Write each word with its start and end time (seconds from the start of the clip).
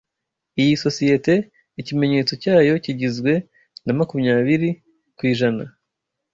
Iyi 0.61 0.73
sosiyete, 0.83 1.33
ikimenyetso 1.81 2.33
cyayo 2.43 2.73
kigizwe 2.83 3.31
na 3.85 3.91
makumyabiri 3.97 4.69
ku 5.17 5.21
ijana 5.31 5.63